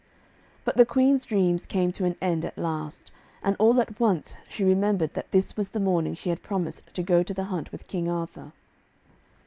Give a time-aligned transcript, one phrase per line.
[0.65, 3.11] But the Queen's dreams came to an end at last,
[3.43, 7.03] and all at once she remembered that this was the morning she had promised to
[7.03, 8.51] go to the hunt with King Arthur.